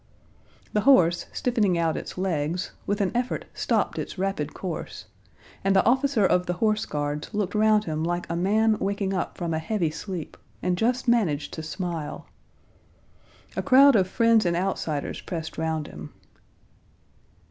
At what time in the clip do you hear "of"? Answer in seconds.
6.25-6.47, 13.95-14.07